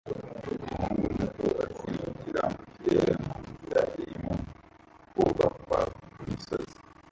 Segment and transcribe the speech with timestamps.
[0.63, 4.33] Umuhungu muto asimbukira mu kirere munzira irimo
[5.11, 5.79] kubakwa
[6.13, 6.75] ku misozi